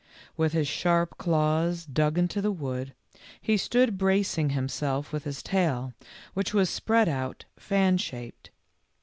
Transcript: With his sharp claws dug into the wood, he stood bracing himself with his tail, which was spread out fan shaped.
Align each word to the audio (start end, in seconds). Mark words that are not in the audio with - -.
With 0.35 0.53
his 0.53 0.67
sharp 0.67 1.19
claws 1.19 1.85
dug 1.85 2.17
into 2.17 2.41
the 2.41 2.51
wood, 2.51 2.95
he 3.39 3.55
stood 3.55 3.99
bracing 3.99 4.49
himself 4.49 5.13
with 5.13 5.25
his 5.25 5.43
tail, 5.43 5.93
which 6.33 6.55
was 6.55 6.71
spread 6.71 7.07
out 7.07 7.45
fan 7.59 7.99
shaped. 7.99 8.49